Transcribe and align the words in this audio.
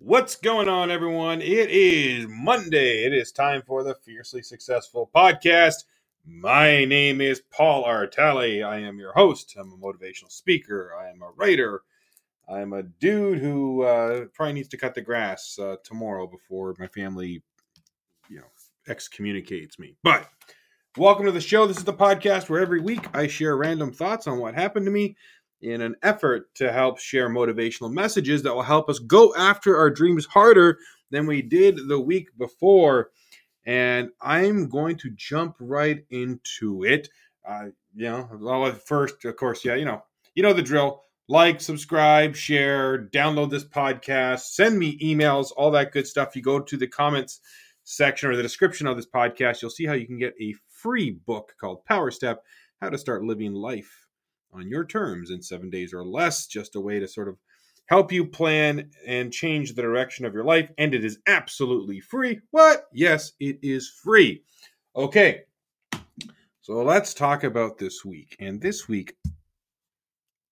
What's 0.00 0.36
going 0.36 0.68
on, 0.68 0.92
everyone? 0.92 1.42
It 1.42 1.70
is 1.70 2.26
Monday. 2.28 3.04
It 3.04 3.12
is 3.12 3.32
time 3.32 3.62
for 3.66 3.82
the 3.82 3.96
Fiercely 3.96 4.42
Successful 4.42 5.10
podcast. 5.12 5.84
My 6.24 6.84
name 6.84 7.20
is 7.20 7.42
Paul 7.50 7.82
Artale. 7.82 8.64
I 8.64 8.78
am 8.78 9.00
your 9.00 9.12
host. 9.12 9.56
I'm 9.58 9.72
a 9.72 9.76
motivational 9.76 10.30
speaker. 10.30 10.92
I 10.96 11.08
am 11.10 11.20
a 11.22 11.32
writer. 11.34 11.82
I'm 12.48 12.74
a 12.74 12.84
dude 12.84 13.40
who 13.40 13.82
uh, 13.82 14.26
probably 14.34 14.52
needs 14.52 14.68
to 14.68 14.76
cut 14.76 14.94
the 14.94 15.00
grass 15.00 15.58
uh, 15.58 15.76
tomorrow 15.82 16.28
before 16.28 16.76
my 16.78 16.86
family, 16.86 17.42
you 18.30 18.36
know, 18.36 18.50
excommunicates 18.86 19.80
me. 19.80 19.96
But 20.04 20.28
welcome 20.96 21.26
to 21.26 21.32
the 21.32 21.40
show. 21.40 21.66
This 21.66 21.78
is 21.78 21.84
the 21.84 21.92
podcast 21.92 22.48
where 22.48 22.60
every 22.60 22.80
week 22.80 23.08
I 23.14 23.26
share 23.26 23.56
random 23.56 23.92
thoughts 23.92 24.28
on 24.28 24.38
what 24.38 24.54
happened 24.54 24.86
to 24.86 24.92
me 24.92 25.16
in 25.60 25.80
an 25.80 25.96
effort 26.02 26.54
to 26.54 26.72
help 26.72 26.98
share 26.98 27.28
motivational 27.28 27.92
messages 27.92 28.42
that 28.42 28.54
will 28.54 28.62
help 28.62 28.88
us 28.88 28.98
go 28.98 29.34
after 29.34 29.76
our 29.76 29.90
dreams 29.90 30.26
harder 30.26 30.78
than 31.10 31.26
we 31.26 31.42
did 31.42 31.88
the 31.88 32.00
week 32.00 32.28
before. 32.38 33.10
And 33.66 34.10
I'm 34.20 34.68
going 34.68 34.96
to 34.98 35.10
jump 35.10 35.56
right 35.60 36.04
into 36.10 36.84
it. 36.84 37.08
Uh, 37.46 37.66
you 37.94 38.04
know, 38.04 38.28
well, 38.40 38.72
first, 38.72 39.24
of 39.24 39.36
course, 39.36 39.64
yeah, 39.64 39.74
you 39.74 39.84
know, 39.84 40.02
you 40.34 40.42
know 40.42 40.52
the 40.52 40.62
drill. 40.62 41.02
Like, 41.30 41.60
subscribe, 41.60 42.34
share, 42.36 43.06
download 43.08 43.50
this 43.50 43.64
podcast, 43.64 44.40
send 44.52 44.78
me 44.78 44.98
emails, 44.98 45.52
all 45.54 45.70
that 45.72 45.92
good 45.92 46.06
stuff. 46.06 46.34
You 46.34 46.40
go 46.40 46.58
to 46.58 46.76
the 46.78 46.86
comments 46.86 47.40
section 47.84 48.30
or 48.30 48.36
the 48.36 48.42
description 48.42 48.86
of 48.86 48.96
this 48.96 49.06
podcast, 49.06 49.60
you'll 49.60 49.70
see 49.70 49.84
how 49.84 49.92
you 49.92 50.06
can 50.06 50.18
get 50.18 50.32
a 50.40 50.54
free 50.70 51.10
book 51.10 51.54
called 51.60 51.84
Power 51.84 52.10
Step 52.10 52.42
How 52.80 52.88
to 52.88 52.96
Start 52.96 53.24
Living 53.24 53.52
Life 53.52 54.07
on 54.52 54.68
your 54.68 54.84
terms 54.84 55.30
in 55.30 55.42
seven 55.42 55.70
days 55.70 55.92
or 55.92 56.04
less. 56.04 56.46
Just 56.46 56.76
a 56.76 56.80
way 56.80 56.98
to 56.98 57.08
sort 57.08 57.28
of 57.28 57.36
help 57.86 58.12
you 58.12 58.26
plan 58.26 58.90
and 59.06 59.32
change 59.32 59.74
the 59.74 59.82
direction 59.82 60.24
of 60.24 60.34
your 60.34 60.44
life. 60.44 60.70
And 60.78 60.94
it 60.94 61.04
is 61.04 61.18
absolutely 61.26 62.00
free. 62.00 62.40
What? 62.50 62.84
Yes, 62.92 63.32
it 63.40 63.58
is 63.62 63.88
free. 63.88 64.42
Okay. 64.94 65.42
So 66.60 66.82
let's 66.82 67.14
talk 67.14 67.44
about 67.44 67.78
this 67.78 68.04
week. 68.04 68.36
And 68.40 68.60
this 68.60 68.88
week, 68.88 69.16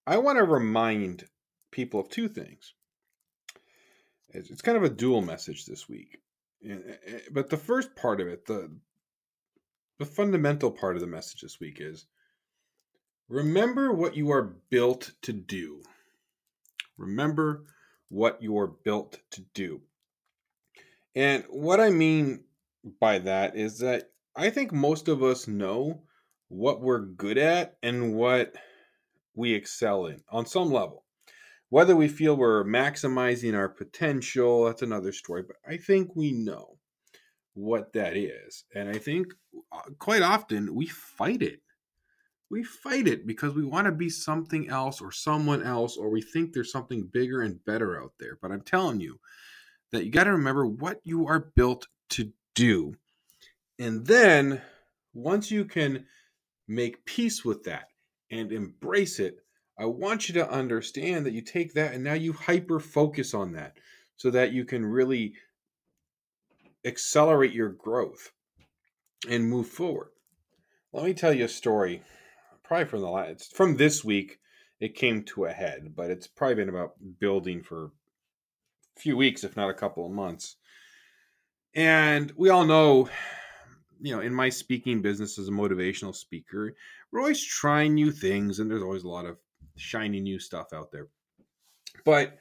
I 0.06 0.16
want 0.18 0.38
to 0.38 0.44
remind 0.44 1.24
people 1.70 2.00
of 2.00 2.08
two 2.08 2.28
things. 2.28 2.74
It's 4.30 4.62
kind 4.62 4.76
of 4.76 4.84
a 4.84 4.90
dual 4.90 5.22
message 5.22 5.66
this 5.66 5.88
week. 5.88 6.18
Eh, 6.64 6.72
eh, 6.72 6.94
eh, 7.06 7.18
but 7.32 7.50
the 7.50 7.56
first 7.56 7.94
part 7.96 8.20
of 8.20 8.28
it, 8.28 8.46
the 8.46 8.70
the 9.98 10.04
fundamental 10.04 10.70
part 10.70 10.94
of 10.94 11.00
the 11.00 11.06
message 11.06 11.40
this 11.40 11.58
week 11.58 11.78
is 11.80 12.06
Remember 13.28 13.92
what 13.92 14.16
you 14.16 14.30
are 14.30 14.54
built 14.70 15.12
to 15.22 15.32
do. 15.32 15.82
Remember 16.96 17.64
what 18.08 18.40
you're 18.40 18.68
built 18.68 19.18
to 19.32 19.40
do. 19.52 19.80
And 21.16 21.44
what 21.48 21.80
I 21.80 21.90
mean 21.90 22.44
by 23.00 23.18
that 23.18 23.56
is 23.56 23.80
that 23.80 24.10
I 24.36 24.50
think 24.50 24.72
most 24.72 25.08
of 25.08 25.24
us 25.24 25.48
know 25.48 26.02
what 26.48 26.80
we're 26.80 27.00
good 27.00 27.38
at 27.38 27.76
and 27.82 28.14
what 28.14 28.54
we 29.34 29.54
excel 29.54 30.06
in 30.06 30.22
on 30.30 30.46
some 30.46 30.70
level. 30.70 31.04
Whether 31.68 31.96
we 31.96 32.06
feel 32.06 32.36
we're 32.36 32.64
maximizing 32.64 33.56
our 33.56 33.68
potential, 33.68 34.66
that's 34.66 34.82
another 34.82 35.10
story, 35.10 35.42
but 35.42 35.56
I 35.68 35.78
think 35.78 36.14
we 36.14 36.30
know 36.30 36.78
what 37.54 37.92
that 37.94 38.16
is. 38.16 38.64
And 38.72 38.88
I 38.88 38.98
think 38.98 39.34
uh, 39.72 39.80
quite 39.98 40.22
often 40.22 40.76
we 40.76 40.86
fight 40.86 41.42
it 41.42 41.60
we 42.50 42.62
fight 42.62 43.08
it 43.08 43.26
because 43.26 43.54
we 43.54 43.64
want 43.64 43.86
to 43.86 43.92
be 43.92 44.08
something 44.08 44.68
else 44.68 45.00
or 45.00 45.10
someone 45.10 45.62
else, 45.62 45.96
or 45.96 46.10
we 46.10 46.22
think 46.22 46.52
there's 46.52 46.70
something 46.70 47.08
bigger 47.12 47.42
and 47.42 47.64
better 47.64 48.00
out 48.00 48.12
there. 48.20 48.38
But 48.40 48.52
I'm 48.52 48.62
telling 48.62 49.00
you 49.00 49.18
that 49.92 50.04
you 50.04 50.12
got 50.12 50.24
to 50.24 50.32
remember 50.32 50.66
what 50.66 51.00
you 51.04 51.26
are 51.26 51.50
built 51.54 51.88
to 52.10 52.32
do. 52.54 52.94
And 53.78 54.06
then 54.06 54.62
once 55.12 55.50
you 55.50 55.64
can 55.64 56.06
make 56.68 57.04
peace 57.04 57.44
with 57.44 57.64
that 57.64 57.88
and 58.30 58.52
embrace 58.52 59.18
it, 59.18 59.38
I 59.78 59.86
want 59.86 60.28
you 60.28 60.34
to 60.34 60.50
understand 60.50 61.26
that 61.26 61.32
you 61.32 61.42
take 61.42 61.74
that 61.74 61.94
and 61.94 62.02
now 62.02 62.14
you 62.14 62.32
hyper 62.32 62.80
focus 62.80 63.34
on 63.34 63.52
that 63.52 63.76
so 64.16 64.30
that 64.30 64.52
you 64.52 64.64
can 64.64 64.84
really 64.84 65.34
accelerate 66.84 67.52
your 67.52 67.68
growth 67.70 68.32
and 69.28 69.50
move 69.50 69.68
forward. 69.68 70.08
Let 70.92 71.04
me 71.04 71.12
tell 71.12 71.32
you 71.32 71.44
a 71.44 71.48
story 71.48 72.02
probably 72.66 72.86
from 72.86 73.00
the 73.00 73.08
last 73.08 73.56
from 73.56 73.76
this 73.76 74.04
week 74.04 74.38
it 74.80 74.94
came 74.94 75.22
to 75.22 75.46
a 75.46 75.52
head, 75.52 75.94
but 75.94 76.10
it's 76.10 76.26
probably 76.26 76.56
been 76.56 76.68
about 76.68 76.94
building 77.18 77.62
for 77.62 77.86
a 78.96 79.00
few 79.00 79.16
weeks, 79.16 79.44
if 79.44 79.56
not 79.56 79.70
a 79.70 79.74
couple 79.74 80.04
of 80.04 80.12
months. 80.12 80.56
And 81.74 82.32
we 82.36 82.50
all 82.50 82.64
know, 82.64 83.08
you 84.00 84.14
know, 84.14 84.20
in 84.20 84.34
my 84.34 84.50
speaking 84.50 85.00
business 85.00 85.38
as 85.38 85.48
a 85.48 85.52
motivational 85.52 86.14
speaker, 86.14 86.74
we're 87.10 87.20
always 87.20 87.42
trying 87.42 87.94
new 87.94 88.10
things, 88.10 88.58
and 88.58 88.70
there's 88.70 88.82
always 88.82 89.04
a 89.04 89.08
lot 89.08 89.24
of 89.24 89.38
shiny 89.76 90.20
new 90.20 90.38
stuff 90.38 90.72
out 90.74 90.90
there. 90.92 91.08
But 92.04 92.38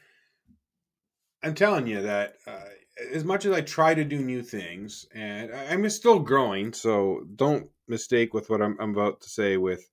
I'm 1.44 1.54
telling 1.54 1.88
you 1.88 2.02
that 2.02 2.36
uh, 2.48 2.66
as 3.14 3.24
much 3.24 3.46
as 3.46 3.54
I 3.54 3.62
try 3.62 3.94
to 3.94 4.04
do 4.04 4.20
new 4.20 4.42
things, 4.42 5.06
and 5.14 5.54
I'm 5.54 5.90
still 5.90 6.20
growing, 6.20 6.74
so 6.74 7.26
don't 7.36 7.70
mistake 7.88 8.34
with 8.34 8.50
what 8.50 8.62
I'm, 8.62 8.78
I'm 8.80 8.92
about 8.92 9.22
to 9.22 9.30
say 9.30 9.58
with 9.58 9.88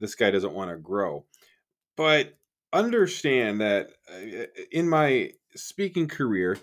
this 0.00 0.14
guy 0.14 0.30
doesn't 0.30 0.54
want 0.54 0.70
to 0.70 0.76
grow. 0.76 1.24
But 1.96 2.34
understand 2.72 3.60
that 3.60 3.90
uh, 4.12 4.46
in 4.70 4.88
my 4.88 5.32
speaking 5.54 6.08
career, 6.08 6.58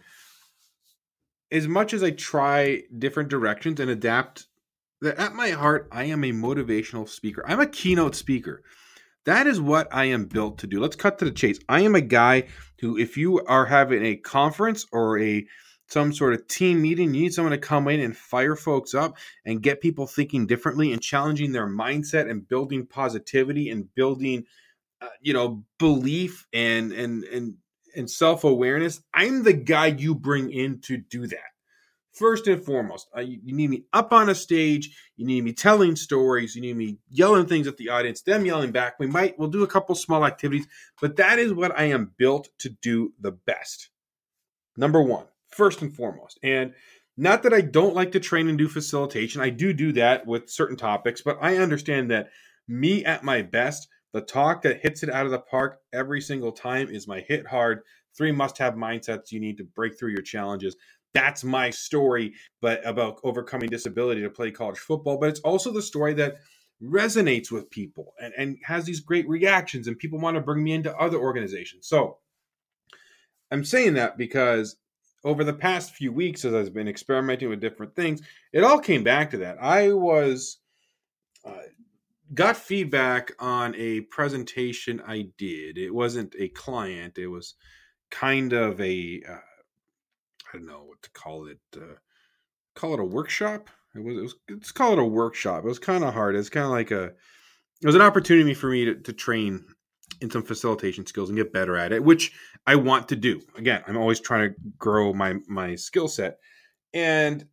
as 1.52 1.68
much 1.68 1.94
as 1.94 2.04
I 2.04 2.12
try 2.12 2.84
different 2.98 3.30
directions 3.30 3.80
and 3.80 3.90
adapt, 3.90 4.48
that 5.02 5.18
at 5.18 5.34
my 5.34 5.50
heart, 5.50 5.88
I 5.92 6.06
am 6.06 6.24
a 6.24 6.32
motivational 6.32 7.08
speaker. 7.08 7.44
I'm 7.48 7.60
a 7.60 7.68
keynote 7.68 8.16
speaker. 8.16 8.64
That 9.26 9.48
is 9.48 9.60
what 9.60 9.88
I 9.92 10.06
am 10.06 10.26
built 10.26 10.60
to 10.60 10.68
do. 10.68 10.80
Let's 10.80 10.96
cut 10.96 11.18
to 11.20 11.26
the 11.26 11.32
chase. 11.32 11.60
I 11.68 11.82
am 11.82 11.96
a 11.96 12.02
guy 12.02 12.48
who, 12.80 12.98
if 12.98 13.18
you 13.18 13.44
are 13.46 13.66
having 13.66 14.06
a 14.06 14.16
conference 14.16 14.86
or 14.92 15.20
a 15.20 15.46
some 15.88 16.14
sort 16.14 16.34
of 16.34 16.48
team 16.48 16.82
meeting, 16.82 17.14
you 17.14 17.24
need 17.24 17.34
someone 17.34 17.52
to 17.52 17.58
come 17.58 17.88
in 17.88 18.00
and 18.00 18.16
fire 18.16 18.56
folks 18.56 18.94
up 18.94 19.18
and 19.46 19.62
get 19.62 19.82
people 19.82 20.08
thinking 20.08 20.48
differently 20.48 20.92
and 20.92 21.02
challenging 21.02 21.52
their 21.52 21.68
mindset 21.68 22.30
and 22.30 22.48
building 22.48 22.86
positivity 22.86 23.70
and 23.70 23.94
building, 23.94 24.46
uh, 25.02 25.10
you 25.22 25.34
know, 25.34 25.64
belief 25.78 26.48
and 26.54 26.92
and 26.92 27.24
and 27.26 27.56
and 27.96 28.10
self 28.10 28.44
awareness. 28.44 29.02
I'm 29.14 29.44
the 29.44 29.54
guy 29.54 29.88
you 29.88 30.16
bring 30.16 30.52
in 30.52 30.82
to 30.82 30.98
do 30.98 31.28
that. 31.28 31.40
First 32.14 32.48
and 32.48 32.64
foremost, 32.64 33.10
uh, 33.16 33.20
you, 33.20 33.40
you 33.44 33.54
need 33.54 33.70
me 33.70 33.84
up 33.92 34.14
on 34.14 34.30
a 34.30 34.36
stage. 34.36 34.98
You 35.18 35.26
need 35.26 35.44
me 35.44 35.52
telling 35.52 35.98
stories. 35.98 36.56
You 36.56 36.62
need 36.62 36.78
me 36.78 36.98
yelling 37.10 37.46
things 37.46 37.68
at 37.68 37.76
the 37.76 37.90
audience, 37.90 38.22
them 38.22 38.46
yelling 38.46 38.72
back. 38.72 38.96
We 39.00 39.08
might, 39.08 39.38
we'll 39.38 39.50
do 39.50 39.64
a 39.64 39.68
couple 39.68 39.96
small 39.96 40.26
activities, 40.26 40.66
but 41.02 41.18
that 41.18 41.40
is 41.40 41.54
what 41.54 41.78
I 41.78 41.86
am 41.86 42.14
built 42.18 42.48
to 42.60 42.70
do 42.70 43.14
the 43.20 43.34
best. 43.34 43.90
Number 44.78 45.02
one 45.02 45.26
first 45.56 45.82
and 45.82 45.96
foremost. 45.96 46.40
And 46.44 46.74
not 47.18 47.44
that 47.44 47.54
I 47.54 47.62
don't 47.62 47.96
like 47.96 48.12
to 48.12 48.20
train 48.20 48.50
and 48.50 48.58
do 48.58 48.68
facilitation. 48.68 49.42
I 49.42 49.50
do 49.50 49.72
do 49.74 49.94
that 49.94 50.28
with 50.28 50.50
certain 50.50 50.76
topics, 50.76 51.22
but 51.22 51.38
I 51.42 51.58
understand 51.58 52.12
that 52.12 52.30
me 52.68 53.06
at 53.06 53.24
my 53.24 53.42
best, 53.42 53.88
the 54.12 54.22
talk 54.22 54.62
that 54.64 54.82
hits 54.82 55.04
it 55.04 55.10
out 55.10 55.26
of 55.26 55.32
the 55.32 55.40
park 55.40 55.80
every 55.94 56.20
single 56.22 56.52
time 56.52 56.90
is 56.90 57.08
my 57.08 57.22
hit 57.22 57.48
hard. 57.48 57.82
Three 58.18 58.32
must 58.32 58.58
have 58.58 58.76
mindsets 58.76 59.32
you 59.32 59.40
need 59.40 59.58
to 59.58 59.64
break 59.64 59.98
through 59.98 60.12
your 60.12 60.22
challenges. 60.22 60.76
That's 61.14 61.44
my 61.46 61.70
story, 61.70 62.34
but 62.62 62.86
about 62.86 63.20
overcoming 63.24 63.70
disability 63.70 64.22
to 64.22 64.30
play 64.30 64.52
college 64.52 64.78
football. 64.78 65.18
But 65.18 65.30
it's 65.30 65.40
also 65.42 65.72
the 65.72 65.82
story 65.82 66.14
that 66.16 66.36
resonates 66.84 67.52
with 67.52 67.70
people 67.70 68.14
and, 68.20 68.34
and 68.38 68.58
has 68.64 68.84
these 68.84 69.00
great 69.00 69.28
reactions, 69.30 69.88
and 69.88 69.98
people 69.98 70.20
want 70.20 70.36
to 70.36 70.42
bring 70.42 70.64
me 70.64 70.74
into 70.74 70.96
other 70.98 71.18
organizations. 71.18 71.88
So 71.88 72.18
I'm 73.52 73.64
saying 73.64 73.94
that 73.94 74.18
because 74.18 74.76
over 75.26 75.44
the 75.44 75.54
past 75.54 75.96
few 75.96 76.14
weeks 76.14 76.46
as 76.46 76.54
I've 76.54 76.74
been 76.74 76.88
experimenting 76.88 77.50
with 77.50 77.60
different 77.60 77.96
things, 77.96 78.22
it 78.54 78.64
all 78.64 78.80
came 78.80 79.04
back 79.04 79.32
to 79.32 79.38
that. 79.38 79.58
I 79.60 79.92
was 79.92 80.60
uh, 81.44 81.64
got 82.34 82.56
feedback 82.56 83.32
on 83.40 83.76
a 83.76 84.02
presentation 84.02 85.02
I 85.06 85.30
did. 85.38 85.78
It 85.78 85.94
wasn't 85.94 86.36
a 86.38 86.50
client. 86.50 87.18
It 87.18 87.28
was 87.28 87.56
kind 88.12 88.54
of 88.54 88.80
a 88.80 89.24
uh, 89.28 89.34
I 89.34 90.58
don't 90.58 90.68
know 90.68 90.84
what 90.84 91.02
to 91.02 91.10
call 91.10 91.48
it. 91.48 91.60
Uh, 91.76 91.96
call 92.76 92.94
it 92.94 93.00
a 93.00 93.06
workshop. 93.06 93.70
It 93.96 94.04
was, 94.04 94.18
it 94.18 94.22
was 94.22 94.36
let's 94.50 94.72
call 94.72 94.94
it 94.94 95.00
a 95.00 95.04
workshop. 95.04 95.64
It 95.64 95.68
was 95.68 95.80
kind 95.80 96.04
of 96.04 96.14
hard. 96.14 96.36
It's 96.36 96.50
kind 96.50 96.66
of 96.66 96.72
like 96.72 96.92
a 96.92 97.14
it 97.82 97.86
was 97.86 97.96
an 97.96 98.02
opportunity 98.02 98.54
for 98.54 98.70
me 98.70 98.86
to, 98.86 98.96
to 98.96 99.12
train 99.14 99.66
in 100.22 100.30
some 100.30 100.44
facilitation 100.44 101.06
skills 101.06 101.30
and 101.30 101.38
get 101.38 101.54
better 101.54 101.78
at 101.78 101.92
it, 101.92 102.04
which 102.04 102.34
I 102.66 102.76
want 102.76 103.08
to 103.10 103.16
do. 103.16 103.42
Again, 103.58 103.84
I'm 103.88 103.98
always 103.98 104.20
trying 104.20 104.50
to 104.50 104.56
grow 104.78 105.14
my 105.14 105.36
my 105.48 105.76
skill 105.76 106.08
set. 106.08 106.40
And 106.94 107.46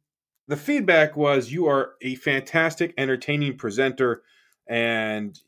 the 0.48 0.56
feedback 0.56 1.16
was 1.16 1.50
you 1.50 1.66
are 1.66 1.94
a 2.02 2.14
fantastic 2.16 2.94
entertaining 2.98 3.56
presenter 3.56 4.22
and 4.66 5.38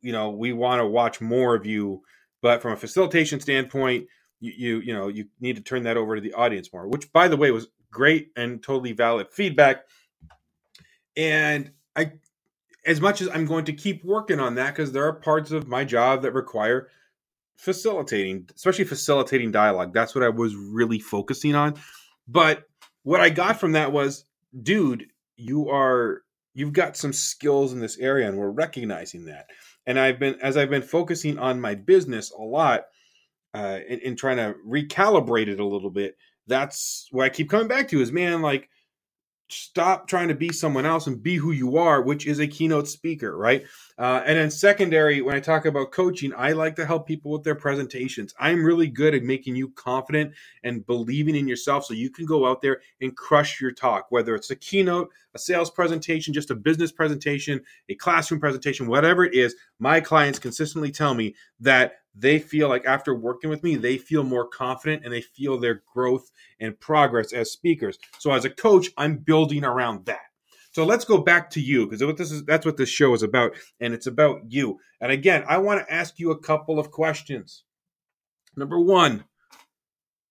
you 0.00 0.12
know, 0.12 0.30
we 0.30 0.52
want 0.52 0.80
to 0.80 0.86
watch 0.86 1.22
more 1.22 1.54
of 1.54 1.64
you, 1.64 2.02
but 2.42 2.60
from 2.60 2.72
a 2.72 2.76
facilitation 2.76 3.40
standpoint, 3.40 4.06
you, 4.44 4.52
you 4.56 4.80
you 4.80 4.94
know 4.94 5.08
you 5.08 5.26
need 5.40 5.56
to 5.56 5.62
turn 5.62 5.82
that 5.84 5.96
over 5.96 6.14
to 6.14 6.20
the 6.20 6.34
audience 6.34 6.72
more 6.72 6.86
which 6.88 7.12
by 7.12 7.28
the 7.28 7.36
way 7.36 7.50
was 7.50 7.68
great 7.90 8.30
and 8.36 8.62
totally 8.62 8.92
valid 8.92 9.28
feedback 9.30 9.84
and 11.16 11.70
i 11.96 12.12
as 12.86 13.00
much 13.00 13.20
as 13.20 13.28
i'm 13.28 13.46
going 13.46 13.64
to 13.64 13.72
keep 13.72 14.04
working 14.04 14.40
on 14.40 14.54
that 14.54 14.74
because 14.74 14.92
there 14.92 15.06
are 15.06 15.12
parts 15.12 15.50
of 15.50 15.68
my 15.68 15.84
job 15.84 16.22
that 16.22 16.32
require 16.32 16.88
facilitating 17.56 18.48
especially 18.56 18.84
facilitating 18.84 19.52
dialogue. 19.52 19.92
That's 19.94 20.14
what 20.14 20.24
i 20.24 20.28
was 20.28 20.56
really 20.56 20.98
focusing 20.98 21.54
on. 21.54 21.74
But 22.26 22.64
what 23.02 23.20
i 23.20 23.30
got 23.30 23.60
from 23.60 23.72
that 23.72 23.92
was 23.92 24.24
dude 24.62 25.06
you 25.36 25.68
are 25.70 26.22
you've 26.52 26.72
got 26.72 26.96
some 26.96 27.12
skills 27.12 27.72
in 27.72 27.80
this 27.80 27.98
area 27.98 28.28
and 28.28 28.38
we're 28.38 28.50
recognizing 28.50 29.26
that. 29.26 29.46
And 29.86 29.98
i've 29.98 30.18
been 30.18 30.36
as 30.40 30.56
i've 30.56 30.70
been 30.70 30.82
focusing 30.82 31.38
on 31.38 31.60
my 31.60 31.74
business 31.74 32.32
a 32.32 32.42
lot 32.42 32.84
uh, 33.54 33.78
and, 33.88 34.00
and 34.02 34.18
trying 34.18 34.36
to 34.36 34.56
recalibrate 34.66 35.46
it 35.46 35.60
a 35.60 35.64
little 35.64 35.90
bit, 35.90 36.16
that's 36.48 37.06
what 37.12 37.24
I 37.24 37.28
keep 37.28 37.48
coming 37.48 37.68
back 37.68 37.88
to 37.88 38.00
is 38.00 38.10
man, 38.10 38.42
like 38.42 38.68
stop 39.48 40.08
trying 40.08 40.28
to 40.28 40.34
be 40.34 40.52
someone 40.52 40.86
else 40.86 41.06
and 41.06 41.22
be 41.22 41.36
who 41.36 41.52
you 41.52 41.76
are, 41.76 42.02
which 42.02 42.26
is 42.26 42.38
a 42.38 42.46
keynote 42.46 42.88
speaker, 42.88 43.36
right? 43.36 43.64
Uh, 43.98 44.22
and 44.24 44.38
then 44.38 44.50
secondary, 44.50 45.20
when 45.20 45.36
I 45.36 45.40
talk 45.40 45.66
about 45.66 45.92
coaching, 45.92 46.32
I 46.36 46.52
like 46.52 46.76
to 46.76 46.86
help 46.86 47.06
people 47.06 47.30
with 47.30 47.44
their 47.44 47.54
presentations. 47.54 48.34
I'm 48.38 48.64
really 48.64 48.88
good 48.88 49.14
at 49.14 49.22
making 49.22 49.56
you 49.56 49.68
confident 49.70 50.32
and 50.62 50.86
believing 50.86 51.36
in 51.36 51.46
yourself 51.46 51.84
so 51.84 51.94
you 51.94 52.10
can 52.10 52.26
go 52.26 52.46
out 52.46 52.62
there 52.62 52.80
and 53.00 53.16
crush 53.16 53.60
your 53.60 53.72
talk, 53.72 54.06
whether 54.10 54.34
it's 54.34 54.50
a 54.50 54.56
keynote, 54.56 55.10
a 55.34 55.38
sales 55.38 55.70
presentation, 55.70 56.32
just 56.34 56.50
a 56.50 56.54
business 56.54 56.92
presentation, 56.92 57.60
a 57.88 57.94
classroom 57.94 58.40
presentation, 58.40 58.86
whatever 58.86 59.24
it 59.24 59.34
is. 59.34 59.54
My 59.78 60.00
clients 60.00 60.38
consistently 60.38 60.90
tell 60.90 61.14
me 61.14 61.34
that 61.60 61.96
they 62.14 62.38
feel 62.38 62.68
like 62.68 62.86
after 62.86 63.14
working 63.14 63.50
with 63.50 63.62
me, 63.62 63.74
they 63.74 63.98
feel 63.98 64.22
more 64.22 64.46
confident 64.46 65.04
and 65.04 65.12
they 65.12 65.20
feel 65.20 65.58
their 65.58 65.82
growth 65.92 66.30
and 66.60 66.78
progress 66.78 67.32
as 67.32 67.50
speakers. 67.50 67.98
So 68.18 68.32
as 68.32 68.44
a 68.44 68.50
coach, 68.50 68.88
I'm 68.96 69.18
building 69.18 69.64
around 69.64 70.06
that. 70.06 70.20
So 70.70 70.84
let's 70.84 71.04
go 71.04 71.18
back 71.18 71.50
to 71.50 71.60
you 71.60 71.86
because 71.86 72.04
what 72.04 72.16
this 72.16 72.32
is 72.32 72.44
that's 72.44 72.66
what 72.66 72.76
this 72.76 72.88
show 72.88 73.14
is 73.14 73.22
about 73.22 73.54
and 73.80 73.94
it's 73.94 74.08
about 74.08 74.40
you. 74.48 74.80
And 75.00 75.12
again, 75.12 75.44
I 75.48 75.58
want 75.58 75.80
to 75.80 75.92
ask 75.92 76.18
you 76.18 76.32
a 76.32 76.38
couple 76.38 76.80
of 76.80 76.90
questions. 76.90 77.62
Number 78.56 78.78
1, 78.78 79.24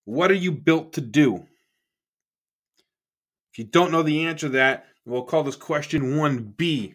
what 0.04 0.30
are 0.30 0.34
you 0.34 0.52
built 0.52 0.94
to 0.94 1.00
do? 1.00 1.46
If 3.52 3.58
you 3.58 3.64
don't 3.64 3.92
know 3.92 4.02
the 4.02 4.26
answer 4.26 4.48
to 4.48 4.52
that, 4.54 4.86
we'll 5.04 5.22
call 5.24 5.42
this 5.42 5.56
question 5.56 6.14
1B. 6.14 6.94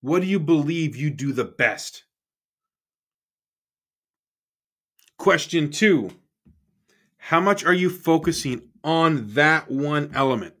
What 0.00 0.20
do 0.20 0.26
you 0.26 0.38
believe 0.38 0.96
you 0.96 1.10
do 1.10 1.32
the 1.32 1.44
best? 1.44 2.04
Question 5.16 5.70
2. 5.70 6.10
How 7.16 7.40
much 7.40 7.64
are 7.64 7.72
you 7.72 7.88
focusing 7.88 8.68
on 8.82 9.28
that 9.34 9.70
one 9.70 10.10
element? 10.14 10.54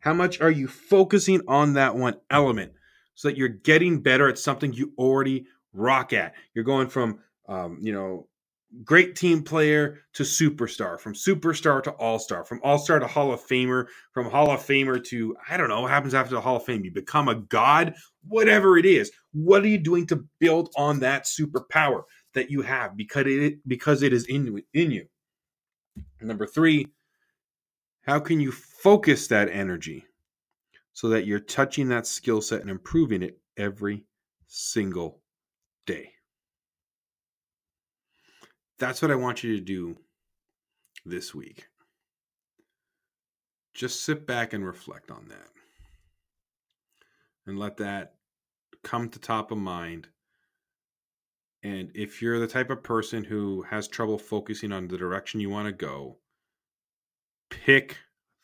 How 0.00 0.14
much 0.14 0.40
are 0.40 0.50
you 0.50 0.68
focusing 0.68 1.42
on 1.46 1.74
that 1.74 1.96
one 1.96 2.16
element 2.30 2.72
so 3.14 3.28
that 3.28 3.36
you're 3.36 3.48
getting 3.48 4.00
better 4.00 4.28
at 4.28 4.38
something 4.38 4.72
you 4.72 4.92
already 4.96 5.46
rock 5.74 6.12
at? 6.14 6.34
You're 6.54 6.64
going 6.64 6.88
from, 6.88 7.18
um, 7.46 7.78
you 7.82 7.92
know, 7.92 8.28
great 8.84 9.16
team 9.16 9.42
player 9.42 10.00
to 10.14 10.22
superstar, 10.22 10.98
from 11.00 11.14
superstar 11.14 11.82
to 11.82 11.90
all 11.92 12.18
star, 12.18 12.44
from 12.44 12.60
all 12.62 12.78
star 12.78 12.98
to 12.98 13.06
Hall 13.06 13.32
of 13.32 13.40
Famer, 13.40 13.86
from 14.12 14.30
Hall 14.30 14.50
of 14.50 14.60
Famer 14.60 15.02
to, 15.06 15.36
I 15.48 15.56
don't 15.56 15.68
know, 15.68 15.82
what 15.82 15.90
happens 15.90 16.14
after 16.14 16.34
the 16.34 16.40
Hall 16.40 16.56
of 16.56 16.64
Fame? 16.64 16.84
You 16.84 16.92
become 16.92 17.28
a 17.28 17.36
god, 17.36 17.94
whatever 18.26 18.76
it 18.76 18.86
is. 18.86 19.10
What 19.32 19.62
are 19.62 19.68
you 19.68 19.78
doing 19.78 20.06
to 20.08 20.24
build 20.38 20.70
on 20.76 21.00
that 21.00 21.24
superpower 21.24 22.02
that 22.34 22.50
you 22.50 22.62
have 22.62 22.96
because 22.96 23.26
it, 23.26 23.66
because 23.66 24.02
it 24.02 24.12
is 24.12 24.26
in, 24.26 24.62
in 24.74 24.90
you? 24.90 25.06
Number 26.20 26.46
three, 26.46 26.86
how 28.02 28.20
can 28.20 28.40
you 28.40 28.52
focus 28.52 29.28
that 29.28 29.48
energy 29.50 30.04
so 30.92 31.08
that 31.10 31.26
you're 31.26 31.40
touching 31.40 31.88
that 31.88 32.06
skill 32.06 32.42
set 32.42 32.60
and 32.60 32.70
improving 32.70 33.22
it 33.22 33.38
every 33.56 34.04
single 34.46 35.20
day? 35.86 36.12
That's 38.78 39.02
what 39.02 39.10
I 39.10 39.16
want 39.16 39.42
you 39.42 39.56
to 39.56 39.60
do 39.60 39.96
this 41.04 41.34
week. 41.34 41.66
Just 43.74 44.04
sit 44.04 44.26
back 44.26 44.52
and 44.52 44.64
reflect 44.64 45.10
on 45.10 45.28
that. 45.28 45.48
And 47.46 47.58
let 47.58 47.78
that 47.78 48.14
come 48.82 49.08
to 49.08 49.18
top 49.18 49.50
of 49.50 49.58
mind. 49.58 50.08
And 51.62 51.90
if 51.94 52.22
you're 52.22 52.38
the 52.38 52.46
type 52.46 52.70
of 52.70 52.82
person 52.82 53.24
who 53.24 53.62
has 53.62 53.88
trouble 53.88 54.18
focusing 54.18 54.72
on 54.72 54.86
the 54.86 54.98
direction 54.98 55.40
you 55.40 55.50
want 55.50 55.66
to 55.66 55.72
go, 55.72 56.18
pick 57.50 57.96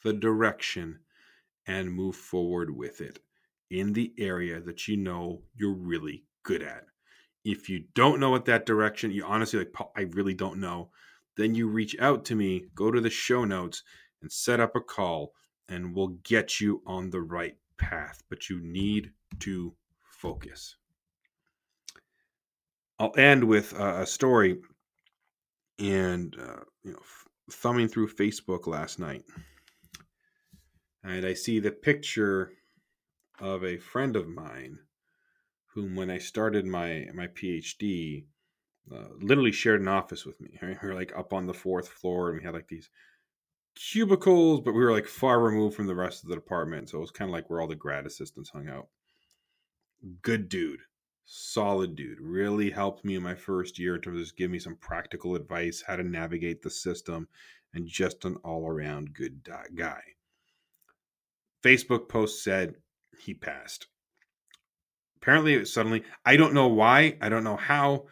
the 0.02 0.12
direction 0.12 0.98
and 1.66 1.92
move 1.92 2.16
forward 2.16 2.75
with 2.75 3.00
it 3.00 3.20
in 3.70 3.92
the 3.92 4.12
area 4.19 4.60
that 4.60 4.88
you 4.88 4.96
know 4.96 5.42
you're 5.54 5.75
really 5.75 6.25
good 6.42 6.62
at. 6.62 6.84
If 7.44 7.69
you 7.69 7.85
don't 7.94 8.20
know 8.20 8.31
what 8.31 8.46
that 8.46 8.67
direction, 8.67 9.11
you 9.11 9.25
honestly 9.25 9.58
like, 9.58 9.75
I 9.96 10.02
really 10.02 10.35
don't 10.35 10.61
know, 10.61 10.91
then 11.37 11.55
you 11.55 11.69
reach 11.69 11.96
out 12.00 12.25
to 12.26 12.35
me, 12.35 12.67
go 12.75 12.91
to 12.91 13.00
the 13.00 13.11
show 13.11 13.44
notes, 13.44 13.82
and 14.23 14.32
set 14.32 14.61
up 14.61 14.75
a 14.76 14.81
call, 14.81 15.32
and 15.69 15.94
we'll 15.94 16.17
get 16.23 16.61
you 16.61 16.82
on 16.87 17.11
the 17.11 17.20
right 17.20 17.56
path. 17.76 18.23
But 18.31 18.49
you 18.49 18.61
need 18.61 19.12
to 19.41 19.75
focus. 20.11 20.76
I'll 22.99 23.12
end 23.19 23.44
with 23.44 23.73
a 23.73 24.06
story 24.06 24.61
and 25.79 26.37
uh, 26.38 26.62
you 26.85 26.93
know 26.93 27.02
thumbing 27.50 27.88
through 27.88 28.08
Facebook 28.08 28.67
last 28.67 28.99
night, 28.99 29.25
and 31.02 31.26
I 31.26 31.35
see 31.35 31.58
the 31.58 31.73
picture 31.73 32.52
of 33.40 33.64
a 33.64 33.79
friend 33.79 34.14
of 34.14 34.29
mine, 34.29 34.79
whom 35.75 35.97
when 35.97 36.11
I 36.11 36.19
started 36.19 36.67
my 36.67 37.09
my 37.15 37.26
PhD, 37.29 38.25
uh, 38.93 39.09
literally 39.19 39.53
shared 39.53 39.81
an 39.81 39.88
office 39.88 40.25
with 40.25 40.41
me. 40.41 40.59
We 40.62 40.88
were 40.88 40.94
like 40.94 41.12
up 41.17 41.32
on 41.32 41.47
the 41.47 41.55
fourth 41.55 41.88
floor, 41.88 42.31
and 42.31 42.38
we 42.38 42.44
had 42.44 42.55
like 42.55 42.69
these 42.69 42.91
cubicles, 43.75 44.61
but 44.61 44.73
we 44.73 44.85
were 44.85 44.93
like 44.93 45.06
far 45.06 45.41
removed 45.41 45.76
from 45.76 45.87
the 45.87 45.94
rest 45.94 46.23
of 46.23 46.29
the 46.29 46.37
department, 46.37 46.88
so 46.88 46.99
it 46.99 47.03
was 47.03 47.11
kind 47.11 47.29
of 47.29 47.32
like 47.32 47.50
where 47.50 47.61
all 47.61 47.69
the 47.69 47.75
grad 47.75 48.06
assistants 48.06 48.50
hung 48.50 48.69
out. 48.69 48.88
Good 50.23 50.49
dude, 50.49 50.81
solid 51.26 51.97
dude 51.97 52.21
really 52.21 52.71
helped 52.71 53.05
me 53.05 53.15
in 53.15 53.23
my 53.23 53.35
first 53.35 53.79
year 53.79 53.97
in 53.97 54.00
terms 54.00 54.19
of 54.19 54.25
just 54.25 54.37
give 54.37 54.50
me 54.50 54.59
some 54.59 54.76
practical 54.76 55.35
advice 55.35 55.82
how 55.87 55.97
to 55.97 56.03
navigate 56.03 56.62
the 56.62 56.71
system 56.71 57.29
and 57.73 57.88
just 57.88 58.25
an 58.25 58.37
all-around 58.45 59.14
good 59.14 59.49
guy 59.75 60.02
facebook 61.62 62.09
post 62.09 62.45
said 62.45 62.75
he 63.19 63.33
passed 63.33 63.87
apparently 65.25 65.54
it 65.54 65.66
suddenly 65.66 66.04
i 66.26 66.37
don't 66.37 66.52
know 66.52 66.69
why 66.69 67.16
i 67.23 67.31
don't 67.31 67.45
know 67.45 67.57
how 67.57 68.04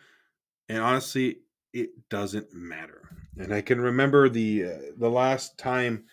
and 0.71 0.79
honestly 0.79 1.41
it 1.75 1.91
doesn't 2.09 2.53
matter 2.55 3.03
and 3.37 3.53
i 3.53 3.61
can 3.61 3.79
remember 3.79 4.31
the 4.31 4.65
uh, 4.65 4.79
the 4.97 5.11
last 5.11 5.59
time 5.59 6.05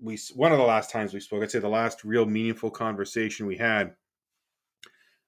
we 0.00 0.16
one 0.34 0.52
of 0.52 0.58
the 0.58 0.64
last 0.64 0.90
times 0.90 1.12
we 1.12 1.18
spoke 1.18 1.42
i'd 1.42 1.50
say 1.50 1.58
the 1.58 1.68
last 1.68 2.04
real 2.04 2.24
meaningful 2.24 2.70
conversation 2.70 3.46
we 3.46 3.56
had 3.56 3.94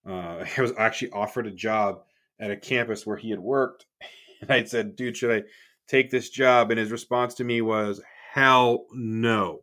uh, 0.06 0.44
I 0.56 0.60
was 0.60 0.72
actually 0.78 1.10
offered 1.10 1.46
a 1.46 1.52
job 1.52 2.02
at 2.38 2.50
a 2.50 2.56
campus 2.56 3.06
where 3.06 3.16
he 3.16 3.30
had 3.30 3.40
worked. 3.40 3.86
And 4.42 4.50
I 4.50 4.64
said, 4.64 4.96
dude, 4.96 5.16
should 5.16 5.34
I 5.34 5.44
take 5.88 6.10
this 6.10 6.28
job? 6.28 6.70
And 6.70 6.78
his 6.78 6.90
response 6.90 7.32
to 7.36 7.44
me 7.44 7.62
was, 7.62 8.02
hell 8.34 8.84
no. 8.92 9.62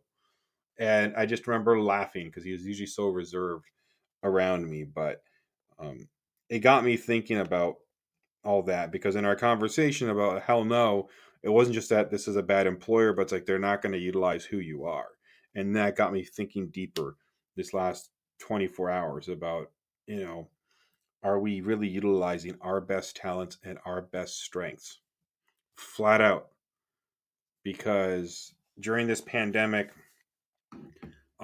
And 0.80 1.14
I 1.14 1.26
just 1.26 1.46
remember 1.46 1.80
laughing 1.80 2.26
because 2.26 2.42
he 2.42 2.50
was 2.50 2.64
usually 2.66 2.88
so 2.88 3.06
reserved 3.06 3.66
around 4.24 4.68
me. 4.68 4.84
But 4.84 5.22
um, 5.78 6.08
it 6.48 6.58
got 6.58 6.84
me 6.84 6.96
thinking 6.96 7.38
about 7.38 7.76
all 8.44 8.62
that 8.64 8.90
because 8.90 9.16
in 9.16 9.24
our 9.24 9.36
conversation 9.36 10.10
about 10.10 10.42
hell 10.42 10.64
no, 10.64 11.08
it 11.42 11.50
wasn't 11.50 11.74
just 11.74 11.90
that 11.90 12.10
this 12.10 12.26
is 12.26 12.36
a 12.36 12.42
bad 12.42 12.66
employer, 12.66 13.12
but 13.12 13.22
it's 13.22 13.32
like 13.32 13.46
they're 13.46 13.58
not 13.58 13.82
going 13.82 13.92
to 13.92 13.98
utilize 13.98 14.44
who 14.44 14.58
you 14.58 14.84
are. 14.84 15.08
And 15.54 15.76
that 15.76 15.96
got 15.96 16.12
me 16.12 16.24
thinking 16.24 16.68
deeper 16.68 17.16
this 17.56 17.72
last 17.72 18.10
24 18.40 18.90
hours 18.90 19.28
about 19.28 19.70
you 20.06 20.22
know, 20.22 20.48
are 21.22 21.38
we 21.38 21.60
really 21.60 21.88
utilizing 21.88 22.56
our 22.60 22.80
best 22.80 23.16
talents 23.16 23.58
and 23.64 23.78
our 23.84 24.02
best 24.02 24.42
strengths? 24.42 25.00
Flat 25.76 26.20
out. 26.20 26.48
Because 27.62 28.54
during 28.78 29.06
this 29.06 29.22
pandemic, 29.22 29.90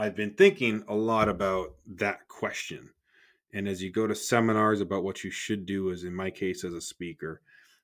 I've 0.00 0.16
been 0.16 0.32
thinking 0.32 0.82
a 0.88 0.94
lot 0.94 1.28
about 1.28 1.74
that 1.96 2.26
question. 2.26 2.88
And 3.52 3.68
as 3.68 3.82
you 3.82 3.92
go 3.92 4.06
to 4.06 4.14
seminars 4.14 4.80
about 4.80 5.04
what 5.04 5.22
you 5.22 5.30
should 5.30 5.66
do, 5.66 5.92
as 5.92 6.04
in 6.04 6.14
my 6.14 6.30
case 6.30 6.64
as 6.64 6.72
a 6.72 6.80
speaker, 6.80 7.42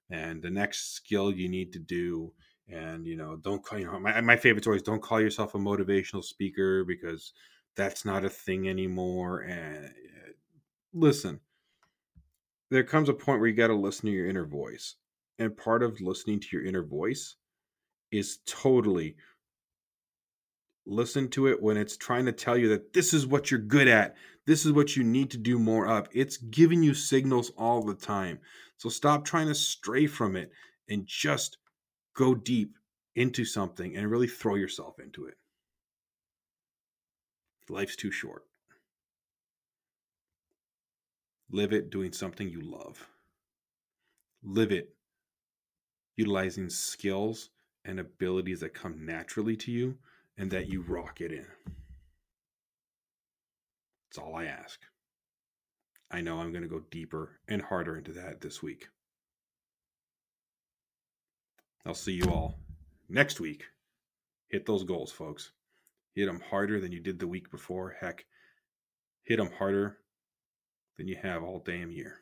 and 0.08 0.40
the 0.40 0.48
next 0.48 0.94
skill 0.94 1.30
you 1.30 1.46
need 1.46 1.74
to 1.74 1.78
do, 1.78 2.32
and 2.70 3.06
you 3.06 3.18
know, 3.18 3.36
don't 3.36 3.62
call 3.62 3.78
you 3.78 3.84
know 3.84 4.00
my 4.00 4.18
my 4.22 4.36
favorite 4.36 4.66
always 4.66 4.80
don't 4.80 5.02
call 5.02 5.20
yourself 5.20 5.54
a 5.54 5.58
motivational 5.58 6.24
speaker 6.24 6.84
because 6.84 7.34
that's 7.74 8.06
not 8.06 8.24
a 8.24 8.30
thing 8.30 8.66
anymore. 8.66 9.40
And 9.40 9.84
eh, 9.84 10.32
listen, 10.94 11.38
there 12.70 12.82
comes 12.82 13.10
a 13.10 13.12
point 13.12 13.40
where 13.40 13.50
you 13.50 13.54
got 13.56 13.66
to 13.66 13.74
listen 13.74 14.06
to 14.06 14.12
your 14.12 14.26
inner 14.26 14.46
voice. 14.46 14.94
And 15.38 15.54
part 15.54 15.82
of 15.82 16.00
listening 16.00 16.40
to 16.40 16.48
your 16.50 16.64
inner 16.64 16.82
voice 16.82 17.36
is 18.10 18.38
totally 18.46 19.16
listen 20.86 21.28
to 21.30 21.48
it 21.48 21.60
when 21.60 21.76
it's 21.76 21.96
trying 21.96 22.24
to 22.26 22.32
tell 22.32 22.56
you 22.56 22.68
that 22.68 22.92
this 22.92 23.12
is 23.12 23.26
what 23.26 23.50
you're 23.50 23.60
good 23.60 23.88
at. 23.88 24.14
This 24.46 24.64
is 24.64 24.72
what 24.72 24.96
you 24.96 25.02
need 25.02 25.30
to 25.32 25.38
do 25.38 25.58
more 25.58 25.86
of. 25.86 26.08
It's 26.12 26.36
giving 26.36 26.82
you 26.82 26.94
signals 26.94 27.50
all 27.58 27.82
the 27.82 27.94
time. 27.94 28.38
So 28.76 28.88
stop 28.88 29.24
trying 29.24 29.48
to 29.48 29.54
stray 29.54 30.06
from 30.06 30.36
it 30.36 30.52
and 30.88 31.06
just 31.06 31.58
go 32.14 32.34
deep 32.34 32.76
into 33.16 33.44
something 33.44 33.96
and 33.96 34.10
really 34.10 34.28
throw 34.28 34.54
yourself 34.54 35.00
into 35.00 35.26
it. 35.26 35.34
Life's 37.68 37.96
too 37.96 38.12
short. 38.12 38.44
Live 41.50 41.72
it 41.72 41.90
doing 41.90 42.12
something 42.12 42.48
you 42.48 42.60
love. 42.60 43.08
Live 44.42 44.70
it 44.70 44.90
utilizing 46.16 46.70
skills 46.70 47.50
and 47.84 48.00
abilities 48.00 48.60
that 48.60 48.74
come 48.74 49.04
naturally 49.04 49.56
to 49.56 49.70
you 49.70 49.96
and 50.38 50.50
that 50.50 50.68
you 50.68 50.82
rock 50.82 51.20
it 51.20 51.32
in. 51.32 51.46
That's 54.10 54.18
all 54.18 54.34
I 54.34 54.44
ask. 54.44 54.80
I 56.10 56.20
know 56.20 56.38
I'm 56.38 56.52
going 56.52 56.62
to 56.62 56.68
go 56.68 56.82
deeper 56.90 57.40
and 57.48 57.60
harder 57.60 57.96
into 57.96 58.12
that 58.12 58.40
this 58.40 58.62
week. 58.62 58.88
I'll 61.84 61.94
see 61.94 62.12
you 62.12 62.30
all 62.30 62.58
next 63.08 63.40
week. 63.40 63.64
Hit 64.48 64.66
those 64.66 64.84
goals, 64.84 65.12
folks. 65.12 65.52
Hit 66.14 66.26
them 66.26 66.40
harder 66.50 66.80
than 66.80 66.92
you 66.92 67.00
did 67.00 67.18
the 67.18 67.26
week 67.26 67.50
before. 67.50 67.96
Heck, 68.00 68.24
hit 69.24 69.36
them 69.36 69.50
harder 69.58 69.98
than 70.96 71.08
you 71.08 71.16
have 71.22 71.42
all 71.42 71.62
damn 71.64 71.90
year. 71.90 72.20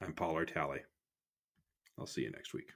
I'm 0.00 0.12
Paul 0.12 0.34
Artale. 0.34 0.78
I'll 1.98 2.06
see 2.06 2.22
you 2.22 2.30
next 2.30 2.54
week. 2.54 2.70